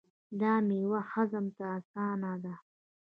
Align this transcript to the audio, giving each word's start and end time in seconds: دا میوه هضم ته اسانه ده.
دا 0.41 0.53
میوه 0.67 1.01
هضم 1.13 1.45
ته 1.55 1.63
اسانه 1.77 2.33
ده. 2.43 2.53